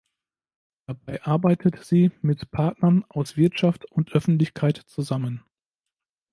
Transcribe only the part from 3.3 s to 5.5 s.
Wirtschaft und Öffentlichkeit zusammen.